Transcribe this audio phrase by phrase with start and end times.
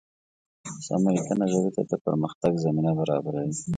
[0.85, 3.51] سمه لیکنه ژبې ته د پرمختګ زمینه برابروي.